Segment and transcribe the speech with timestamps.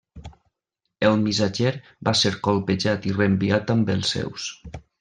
[1.09, 1.73] El missatger
[2.09, 4.49] va ser colpejat i reenviat amb els seus.